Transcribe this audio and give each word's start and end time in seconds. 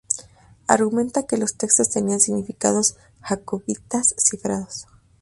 Argumenta 0.65 1.27
que 1.27 1.37
los 1.37 1.57
textos 1.57 1.91
tenían 1.91 2.19
significados 2.19 2.95
Jacobitas 3.21 4.15
cifrados. 4.17 4.87